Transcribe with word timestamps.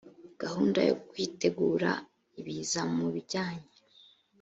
gahunda 0.41 0.79
yo 0.89 0.95
kwitegura 1.07 1.91
ibiza 2.39 2.81
mu 2.95 3.07
bijyanye 3.13 3.69